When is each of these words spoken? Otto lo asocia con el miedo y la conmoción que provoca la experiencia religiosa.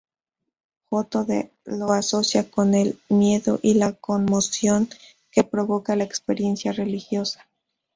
Otto 0.89 1.27
lo 1.65 1.91
asocia 1.91 2.49
con 2.49 2.73
el 2.73 2.99
miedo 3.09 3.59
y 3.61 3.75
la 3.75 3.91
conmoción 3.93 4.89
que 5.29 5.43
provoca 5.43 5.95
la 5.95 6.05
experiencia 6.05 6.71
religiosa. 6.71 7.47